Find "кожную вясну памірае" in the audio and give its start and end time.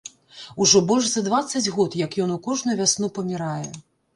2.49-3.69